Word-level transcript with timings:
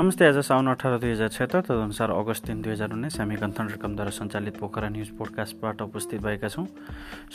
नमस्ते 0.00 0.24
आज 0.24 0.36
साउन 0.38 0.68
अठार 0.68 0.96
दुई 0.98 1.10
हजार 1.10 1.28
छत्तर 1.28 1.60
तदनुसार 1.60 2.10
अगस्त 2.10 2.46
तिन 2.46 2.60
दुई 2.62 2.72
हजार 2.72 2.92
उन्नाइस 2.92 3.18
हामी 3.20 3.36
गन्थन 3.36 3.66
रकमद्वारा 3.68 4.10
सञ्चालित 4.10 4.56
पोखरा 4.56 4.88
न्युज 4.88 5.08
पोडकास्टबाट 5.18 5.82
उपस्थित 5.82 6.20
भएका 6.22 6.48
छौँ। 6.48 6.64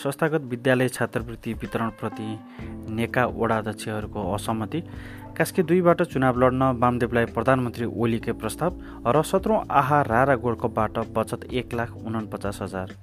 संस्थागत 0.02 0.50
विद्यालय 0.50 0.90
छात्रवृत्ति 0.90 1.54
वितरणप्रति 1.62 2.28
नेका 2.90 3.26
वडा 3.38 3.58
अध्यक्षहरूको 3.58 4.34
असहमति। 4.34 4.82
कास्की 5.38 5.62
दुईबाट 5.62 6.02
चुनाव 6.04 6.40
लड्न 6.42 6.72
वामदेवलाई 6.82 7.26
प्रधानमन्त्री 7.38 7.86
ओलीकै 7.86 8.32
प्रस्ताव 8.34 8.82
र 9.08 9.22
सत्रौँ 9.24 9.66
आहा 9.70 10.02
रारा 10.10 10.36
गोल्डकपबाट 10.36 10.98
बचत 11.14 11.46
एक 11.54 11.74
लाख 11.74 11.98
उनपचास 11.98 12.62
हजार। 12.62 12.98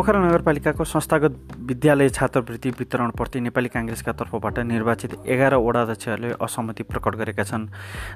पोखरा 0.00 0.20
नगरपालिकाको 0.20 0.84
संस्थागत 0.84 1.32
विद्यालय 1.68 2.08
छात्रवृत्ति 2.08 2.70
वितरणप्रति 2.78 3.40
नेपाली 3.40 3.68
काङ्ग्रेसका 3.68 4.12
तर्फबाट 4.16 4.58
निर्वाचित 4.64 5.12
एघार 5.28 5.54
वडा 5.56 5.80
अध्यक्षहरूले 5.82 6.30
असहमति 6.40 6.82
प्रकट 6.88 7.16
गरेका 7.20 7.44
छन्। 7.44 7.66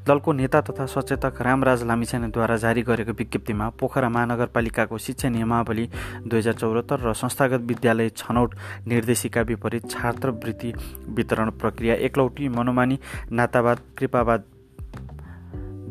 दलको 0.08 0.32
नेता 0.32 0.60
तथा 0.64 0.86
सचेतक 0.88 1.42
रामराज 1.44 1.84
लामिछानेद्वारा 1.84 2.56
जारी 2.64 2.82
गरेको 2.88 3.12
विज्ञप्तिमा 3.12 3.68
पोखरा 3.76 4.08
महानगरपालिकाको 4.08 4.98
शिक्षा 4.98 5.28
नियमावली 5.28 5.84
दुई 6.24 6.38
हजार 6.38 6.54
चौहत्तर 6.54 7.04
र 7.04 7.12
संस्थागत 7.12 7.68
विद्यालय 7.68 8.08
छनौट 8.16 8.56
निर्देशिका 8.88 9.40
विपरीत 9.44 9.90
छात्रवृत्ति 9.90 10.72
वितरण 11.20 11.50
प्रक्रिया 11.60 11.94
एकलौटी 12.08 12.48
मनोमानी 12.48 12.98
नातावाद 13.30 13.78
कृपावाद 13.98 14.40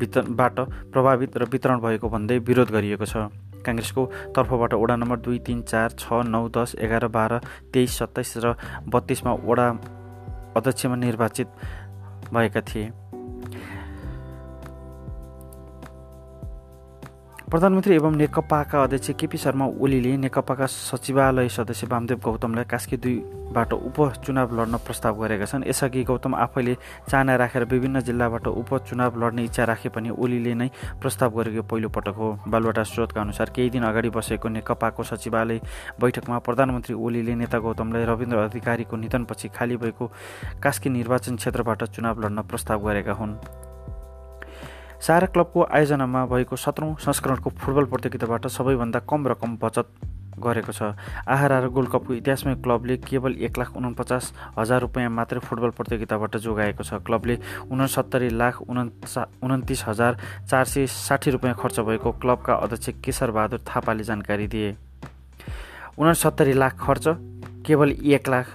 वितरणबाट 0.02 0.60
प्रभावित 0.90 1.38
र 1.38 1.50
वितरण 1.54 1.80
भएको 1.86 2.10
भन्दै 2.10 2.38
विरोध 2.41 2.72
गरिएको 2.72 3.05
छ। 3.05 3.30
काङ्ग्रेसको 3.66 4.05
तर्फबाट 4.35 4.73
वडा 4.73 4.95
नम्बर 4.95 5.17
दुई 5.26 5.40
तिन 5.40 5.62
चार 5.62 5.90
छ 5.99 6.21
नौ 6.27 6.48
दस 6.57 6.76
एघार 6.79 7.07
बाह्र 7.15 7.40
तेइस 7.74 7.98
सत्ताइस 7.99 8.34
र 8.38 8.55
बत्तिसमा 8.88 9.34
वडा 9.43 9.68
अध्यक्षमा 10.57 10.96
निर्वाचित 10.96 11.48
भएका 12.34 12.62
थिए। 12.62 12.85
प्रधानमन्त्री 17.54 17.96
एवं 17.96 18.15
नेकपाका 18.18 18.82
अध्यक्ष 18.84 19.09
केपी 19.13 19.37
शर्मा 19.37 19.65
ओलीले 19.77 20.15
नेकपाका 20.18 20.65
सचिवालय 20.65 21.49
सदस्य 21.54 21.87
वामदेव 21.87 22.18
गौतमलाई 22.26 22.65
कास्की 22.65 22.98
दुईबाट 22.98 23.73
उपचुनाव 23.73 24.55
लड्न 24.57 24.77
प्रस्ताव 24.82 25.21
गरेका 25.21 25.45
छन्। 25.45 25.63
यसअघि 25.70 26.04
गौतम 26.04 26.35
आफैले 26.35 26.73
चाहना 27.10 27.35
राखेर 27.37 27.63
विभिन्न 27.70 27.99
जिल्लाबाट 28.10 28.48
उपचुनाव 28.48 29.21
लड्ने 29.21 29.43
इच्छा 29.45 29.63
राखे 29.70 29.90
पनि 29.93 30.10
ओलीले 30.10 30.54
नै 30.57 30.68
प्रस्ताव 30.98 31.29
गरेको 31.37 31.62
पहिलो 31.70 31.90
पटक 31.93 32.15
हो। 32.18 32.29
बालुवाटा 32.49 32.84
स्रोतका 32.90 33.21
अनुसार 33.21 33.49
केही 33.54 33.70
दिन 33.70 33.84
अगाडि 33.85 34.10
बसेको 34.10 34.49
नेकपाको 34.49 35.04
सचिवालय 35.05 35.62
बैठकमा 36.01 36.38
प्रधानमन्त्री 36.41 36.95
ओलीले 36.98 37.35
नेता 37.38 37.57
गौतमलाई 37.62 38.05
रविन्द्र 38.10 38.38
अधिकारीको 38.49 38.98
निधनपछि 38.98 39.48
खाली 39.54 39.77
भएको 39.77 40.12
कास्की 40.57 40.90
निर्वाचन 40.90 41.35
क्षेत्रबाट 41.38 41.84
चुनाव 41.85 42.26
लड्न 42.26 42.41
प्रस्ताव 42.49 42.90
गरेका 42.90 43.13
हुन्। 43.13 43.38
सारा 45.04 45.27
क्लबको 45.27 45.63
आयोजनामा 45.68 46.26
भएको 46.26 46.55
सत्रौँ 46.55 46.96
संस्करणको 46.96 47.49
फुटबल 47.51 47.85
प्रतियोगिताबाट 47.91 48.48
सबैभन्दा 48.48 48.99
कम 49.04 49.27
रकम 49.27 49.57
बचत 49.60 49.87
गरेको 50.40 50.71
छ। 50.71 50.95
आहारा 51.27 51.60
र 51.60 51.68
गोल्ड 51.68 51.90
कपको 51.91 52.13
इतिहासमै 52.13 52.55
क्लबले 52.63 52.98
केवल 53.04 53.35
एक 53.37 53.60
लाख 53.60 53.76
उनपचास 53.76 54.32
हजार 54.57 54.82
रुपियाँ 54.82 55.10
मात्रै 55.12 55.40
फुटबल 55.43 55.70
प्रतियोगिताबाट 55.76 56.37
जोगाएको 56.40 56.84
छ। 56.84 57.04
क्लबले 57.04 57.35
उनसत्तरी 57.68 58.29
लाख 58.32 58.62
उन्तिस 58.63 59.84
हजार 59.84 60.18
चार 60.48 60.65
सय 60.65 60.87
साठी 60.87 61.32
रुपियाँ 61.35 61.55
खर्च 61.60 61.79
भएको 61.84 62.12
क्लबका 62.23 62.54
अध्यक्ष 62.55 63.04
केशर 63.04 63.32
बहादुर 63.32 63.60
थापाले 63.67 64.03
जानकारी 64.03 64.47
दिए। 64.47 64.75
उनसत्तरी 66.00 66.53
लाख 66.56 66.79
खर्च 66.79 67.06
केवल 67.67 67.91
एक 67.91 68.29
लाख 68.29 68.47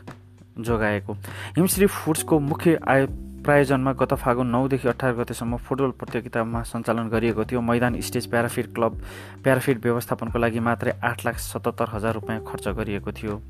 जोगाएको। 0.59 1.13
हिमश्री 1.57 1.87
फुड्सको 1.87 2.39
मुख्य 2.41 2.79
आय 2.89 3.07
प्रायोजनमा 3.49 3.93
गत 3.97 4.13
फागुन 4.21 4.47
नौदेखि 4.47 4.89
अठार 4.89 5.13
गतेसम्म 5.17 5.57
फुटबल 5.57 5.91
प्रतियोगितामा 5.97 6.63
सञ्चालन 6.69 7.09
गरिएको 7.09 7.45
थियो। 7.49 7.61
मैदान 7.65 8.01
स्टेज 8.05 8.27
प्याराफिट 8.29 8.67
क्लब 8.77 9.01
प्याराफिट 9.45 9.77
व्यवस्थापनको 9.85 10.39
लागि 10.39 10.61
मात्रै 10.61 10.93
आठ 11.01 11.25
लाख 11.27 11.39
सतहत्तर 11.41 11.89
हजार 11.89 12.15
रुपियाँ 12.15 12.45
खर्च 12.45 12.69
गरिएको 12.77 13.13
थियो। 13.13 13.41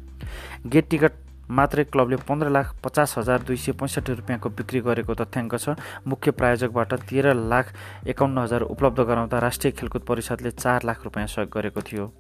गेट 0.70 0.88
टिकट 0.90 1.18
मात्रै 1.50 1.84
क्लबले 1.90 2.16
पन्ध्र 2.30 2.48
लाख 2.48 2.74
पचास 2.84 3.18
हजार 3.18 3.42
दुई 3.42 3.56
सय 3.58 3.72
पैँसठी 3.74 4.14
रुपियाँको 4.14 4.48
बिक्री 4.54 4.80
गरेको 4.86 5.14
तथ्याङ्क 5.18 5.58
छ। 5.58 5.74
मुख्य 6.06 6.30
प्रायोजकबाट 6.30 6.94
तेह्र 7.02 7.34
लाख 7.34 7.74
एकाउन्न 8.06 8.38
हजार 8.38 8.70
उपलब्ध 8.70 9.00
गराउँदा 9.02 9.38
राष्ट्रिय 9.40 9.72
खेलकुद 9.74 10.02
परिषदले 10.06 10.50
चार 10.54 10.86
लाख 10.86 11.04
रुपियाँ 11.04 11.26
सहयोग 11.26 11.50
गरेको 11.50 11.82
थियो। 11.82 12.12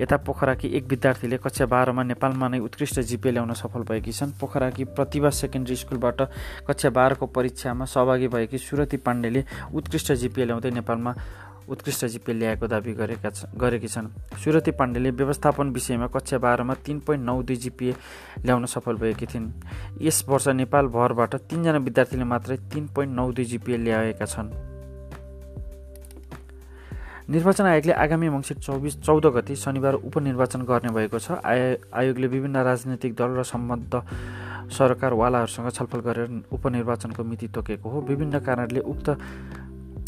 यता 0.00 0.16
पोखराकी 0.18 0.68
एक 0.68 0.84
विद्यार्थीले 0.88 1.36
कक्षा 1.38 1.66
बाह्रमा 1.66 2.02
नेपालमा 2.02 2.48
नै 2.48 2.58
उत्कृष्ट 2.60 3.00
जिपे 3.02 3.30
ल्याउन 3.30 3.52
सफल 3.54 3.82
भएकी 3.84 4.12
छन्। 4.12 4.32
पोखराकी 4.40 4.84
प्रतिभा 4.92 5.30
सेकेन्ड्री 5.32 5.76
स्कुलबाट 5.76 6.20
कक्षा 6.68 6.90
बाह्रको 6.90 7.26
परीक्षामा 7.28 7.84
सहभागी 7.84 8.28
भएकी 8.28 8.58
सुरती 8.58 8.96
पाण्डेले 8.98 9.44
उत्कृष्ट 9.74 10.12
जिपे 10.12 10.44
ल्याउँदै 10.44 10.70
नेपालमा 10.70 11.14
उत्कृष्ट 11.62 12.04
जिपे 12.04 12.32
ल्याएको 12.32 12.66
दावी 12.66 12.92
गरेका 12.92 13.30
गरेकी 13.54 13.88
छन्। 13.88 14.08
सुरती 14.34 14.70
पाण्डेले 14.72 15.10
व्यवस्थापन 15.12 15.70
विषयमा 15.70 16.06
कक्षा 16.10 16.38
बाह्रमा 16.38 16.74
तिन 16.74 16.98
पोइन्ट 17.06 17.24
नौ 17.24 17.42
दुई 17.42 17.56
जिपिए 17.56 17.94
ल्याउन 18.44 18.66
सफल 18.66 18.96
भएकी 18.96 19.26
थिइन्। 19.26 19.46
यस 20.02 20.24
वर्ष 20.28 20.48
नेपालभरबाट 20.58 21.34
तिनजना 21.46 21.78
विद्यार्थीले 21.78 22.24
मात्रै 22.24 22.56
तिन 22.66 22.86
पोइन्ट 22.94 23.14
नौ 23.14 23.30
दुई 23.32 23.44
जिपिए 23.44 23.76
ल्याएका 23.78 24.26
छन्। 24.26 24.71
निर्वाचन 27.32 27.64
आयोगले 27.64 27.92
आगामी 27.96 28.28
मङ्सिर 28.28 28.56
चौबिस 28.60 29.00
चौध 29.00 29.26
गति 29.32 29.54
शनिबार 29.56 29.94
उपनिर्वाचन 30.04 30.62
गर्ने 30.68 30.90
भएको 30.92 31.18
छ। 31.18 31.40
आयोगले 31.40 32.26
विभिन्न 32.28 32.56
राजनैतिक 32.60 33.14
दल 33.16 33.40
र 33.40 33.42
सम्बद्ध 33.42 33.92
सरकारवालाहरूसँग 34.68 35.68
छलफल 35.72 36.00
गरेर 36.04 36.28
उपनिर्वाचनको 36.52 37.24
मिति 37.24 37.48
तोकेको 37.48 37.88
हो। 37.88 38.00
विभिन्न 38.04 38.38
कारणले 38.44 38.80
उक्त 38.84 39.08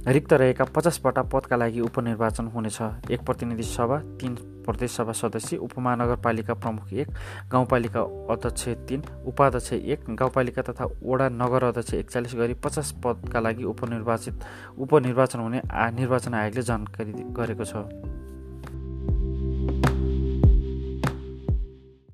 रिक्त 0.07 0.33
रहेका 0.33 0.65
पचासवटा 0.65 1.23
पदका 1.33 1.57
लागि 1.57 1.81
उपनिर्वाचन 1.81 2.47
हुनेछ। 2.47 2.81
एक 3.11 3.21
प्रतिनिधि 3.27 3.63
सभा 3.63 3.99
तिन 4.21 4.35
प्रदेश 4.67 4.91
सभा 4.91 5.13
सदस्य 5.13 5.57
उपमहानगरपालिका 5.57 6.55
प्रमुख 6.55 6.93
एक 6.93 7.09
गाउँपालिका 7.53 8.01
अध्यक्ष 8.33 8.69
तिन 8.89 9.03
उपाध्यक्ष 9.27 9.73
एक 9.73 10.05
गाउँपालिका 10.11 10.63
तथा 10.63 10.85
वडा 11.03 11.29
नगर 11.33 11.65
अध्यक्ष 11.65 11.95
एकचालिस 11.95 12.35
गरी 12.35 12.55
पचास 12.55 12.93
पदका 13.05 13.41
लागि 13.41 13.65
उपनिर्वाचित 13.65 14.45
उपनिर्वाचन 14.79 15.41
हुने 15.41 15.61
निर्वाचन 15.97 16.35
आयोगले 16.35 16.63
जानकारी 16.63 17.13
गरेको 17.33 17.65
छ। 17.65 18.14